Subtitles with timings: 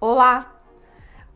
[0.00, 0.54] Olá!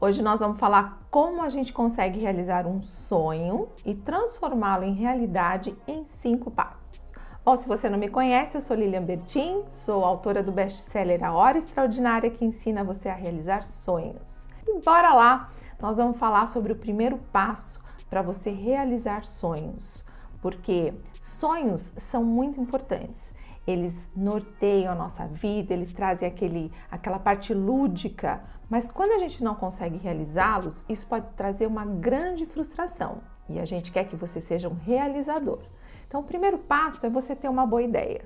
[0.00, 5.77] Hoje nós vamos falar como a gente consegue realizar um sonho e transformá-lo em realidade
[5.85, 7.10] em cinco passos.
[7.44, 11.32] Bom, se você não me conhece, eu sou Lilian Bertin, sou autora do best-seller A
[11.32, 14.46] Hora Extraordinária que ensina você a realizar sonhos.
[14.64, 15.50] E bora lá!
[15.80, 20.04] Nós vamos falar sobre o primeiro passo para você realizar sonhos,
[20.40, 23.31] porque sonhos são muito importantes
[23.66, 29.42] eles norteiam a nossa vida, eles trazem aquele, aquela parte lúdica, mas quando a gente
[29.42, 33.18] não consegue realizá-los, isso pode trazer uma grande frustração
[33.48, 35.60] e a gente quer que você seja um realizador.
[36.06, 38.24] Então, o primeiro passo é você ter uma boa ideia.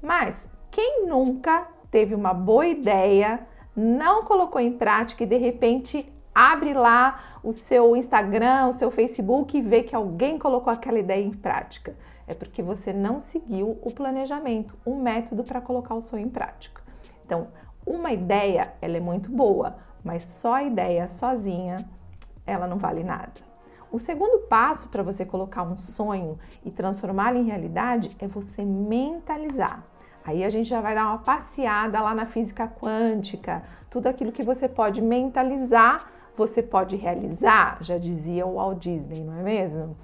[0.00, 0.36] Mas
[0.70, 3.40] quem nunca teve uma boa ideia,
[3.74, 9.56] não colocou em prática e de repente abre lá o seu Instagram, o seu Facebook
[9.56, 11.96] e vê que alguém colocou aquela ideia em prática?
[12.28, 16.82] é porque você não seguiu o planejamento, o método para colocar o sonho em prática.
[17.24, 17.48] Então,
[17.86, 21.88] uma ideia, ela é muito boa, mas só a ideia sozinha,
[22.46, 23.48] ela não vale nada.
[23.90, 29.82] O segundo passo para você colocar um sonho e transformá-lo em realidade é você mentalizar.
[30.22, 33.62] Aí a gente já vai dar uma passeada lá na física quântica.
[33.88, 36.06] Tudo aquilo que você pode mentalizar,
[36.38, 39.96] você pode realizar, já dizia o Walt Disney, não é mesmo?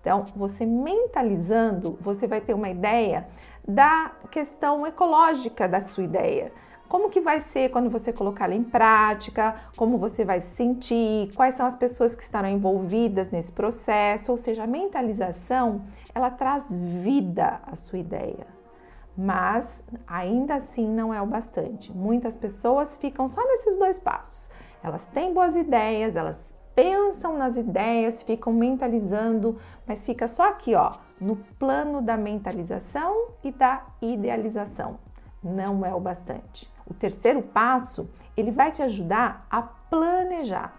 [0.00, 3.28] Então, você mentalizando, você vai ter uma ideia
[3.68, 6.50] da questão ecológica da sua ideia.
[6.88, 9.54] Como que vai ser quando você colocá-la em prática?
[9.76, 11.32] Como você vai se sentir?
[11.34, 14.32] Quais são as pessoas que estarão envolvidas nesse processo?
[14.32, 15.82] Ou seja, a mentalização,
[16.14, 16.64] ela traz
[17.02, 18.46] vida à sua ideia.
[19.16, 21.92] Mas ainda assim não é o bastante.
[21.92, 24.50] Muitas pessoas ficam só nesses dois passos.
[24.82, 30.92] Elas têm boas ideias, elas pensam nas ideias, ficam mentalizando, mas fica só aqui, ó,
[31.20, 34.98] no plano da mentalização e da idealização.
[35.42, 36.70] Não é o bastante.
[36.88, 40.74] O terceiro passo, ele vai te ajudar a planejar.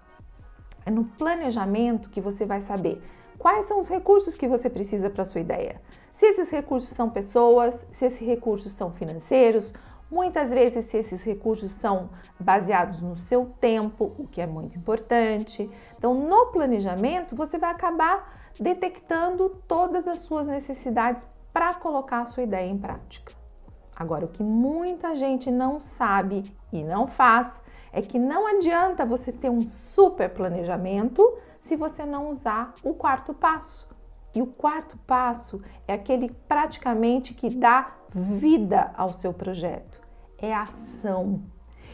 [0.86, 3.02] É no planejamento que você vai saber
[3.38, 5.82] quais são os recursos que você precisa para sua ideia.
[6.12, 9.74] Se esses recursos são pessoas, se esses recursos são financeiros,
[10.14, 15.68] Muitas vezes, se esses recursos são baseados no seu tempo, o que é muito importante.
[15.98, 22.44] Então, no planejamento, você vai acabar detectando todas as suas necessidades para colocar a sua
[22.44, 23.34] ideia em prática.
[23.96, 27.48] Agora, o que muita gente não sabe e não faz
[27.92, 31.28] é que não adianta você ter um super planejamento
[31.64, 33.90] se você não usar o quarto passo.
[34.36, 40.03] E o quarto passo é aquele praticamente que dá vida ao seu projeto
[40.44, 41.42] é ação.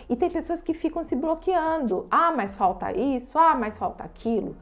[0.09, 2.05] E tem pessoas que ficam se bloqueando.
[2.09, 4.55] Ah, mas falta isso, ah, mas falta aquilo.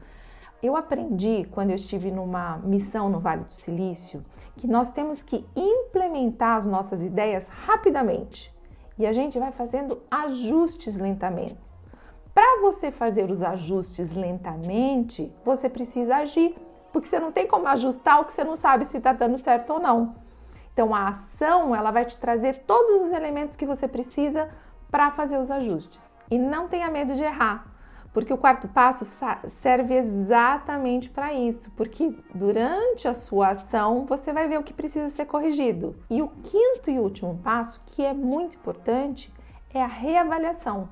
[0.62, 4.22] Eu aprendi quando eu estive numa missão no Vale do Silício
[4.56, 8.52] que nós temos que implementar as nossas ideias rapidamente
[8.98, 11.56] e a gente vai fazendo ajustes lentamente.
[12.34, 16.56] Para você fazer os ajustes lentamente, você precisa agir,
[16.92, 19.74] porque você não tem como ajustar o que você não sabe se está dando certo
[19.74, 20.14] ou não.
[20.78, 24.48] Então a ação, ela vai te trazer todos os elementos que você precisa
[24.88, 26.00] para fazer os ajustes.
[26.30, 27.66] E não tenha medo de errar,
[28.14, 29.04] porque o quarto passo
[29.60, 35.10] serve exatamente para isso, porque durante a sua ação você vai ver o que precisa
[35.10, 35.96] ser corrigido.
[36.08, 39.32] E o quinto e último passo, que é muito importante,
[39.74, 40.88] é a reavaliação.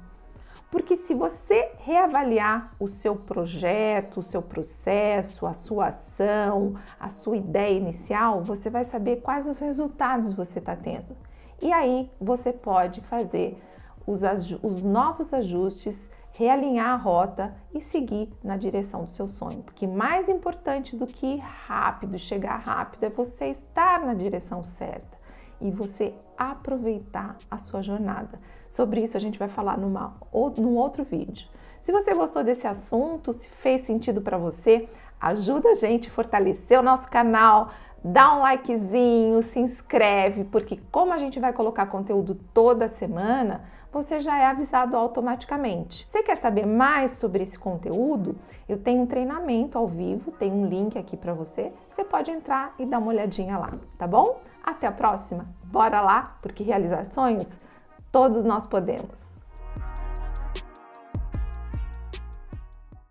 [0.71, 7.37] Porque se você reavaliar o seu projeto, o seu processo, a sua ação, a sua
[7.37, 11.17] ideia inicial, você vai saber quais os resultados você está tendo.
[11.63, 13.57] E aí você pode fazer
[14.07, 14.23] os,
[14.63, 15.97] os novos ajustes,
[16.33, 19.63] realinhar a rota e seguir na direção do seu sonho.
[19.63, 25.16] Porque mais importante do que rápido, chegar rápido, é você estar na direção certa
[25.61, 28.39] e você aproveitar a sua jornada.
[28.71, 30.15] Sobre isso a gente vai falar numa,
[30.57, 31.49] num outro vídeo.
[31.83, 34.89] Se você gostou desse assunto, se fez sentido para você,
[35.21, 37.71] ajuda a gente a fortalecer o nosso canal,
[38.05, 44.21] dá um likezinho, se inscreve, porque como a gente vai colocar conteúdo toda semana, você
[44.21, 46.07] já é avisado automaticamente.
[46.11, 48.37] Você quer saber mais sobre esse conteúdo?
[48.69, 51.73] Eu tenho um treinamento ao vivo, tem um link aqui para você.
[51.91, 54.41] Você pode entrar e dar uma olhadinha lá, tá bom?
[54.67, 55.47] Até a próxima.
[55.67, 57.47] Bora lá, porque realizar sonhos
[58.11, 59.36] todos nós podemos.